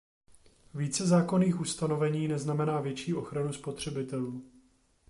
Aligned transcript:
Více 0.73 1.07
zákonných 1.07 1.59
ustanovení 1.59 2.27
neznamená 2.27 2.81
větší 2.81 3.13
ochranu 3.13 3.53
spotřebitelů. 3.53 4.43